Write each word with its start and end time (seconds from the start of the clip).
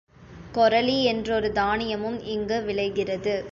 கொரலி 0.53 1.03
என்றொரு 1.03 1.51
தானியமும் 1.51 2.19
இங்கு 2.19 2.63
விளைகிறது. 2.63 3.49